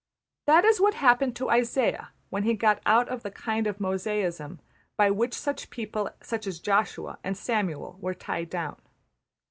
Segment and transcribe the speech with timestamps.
[0.47, 4.59] That is what happened to Isaiah when he got out of the kind of Mosaism
[4.97, 8.77] by which such people as Joshua and Samuel were tied down.